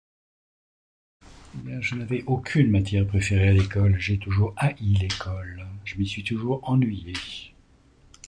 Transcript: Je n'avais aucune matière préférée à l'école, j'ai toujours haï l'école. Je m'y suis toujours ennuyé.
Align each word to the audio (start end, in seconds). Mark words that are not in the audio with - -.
Je 1.79 1.93
n'avais 1.93 2.23
aucune 2.25 2.71
matière 2.71 3.05
préférée 3.05 3.49
à 3.49 3.53
l'école, 3.53 3.99
j'ai 3.99 4.17
toujours 4.17 4.55
haï 4.57 4.75
l'école. 4.99 5.63
Je 5.85 5.95
m'y 5.97 6.07
suis 6.07 6.23
toujours 6.23 6.67
ennuyé. 6.67 7.13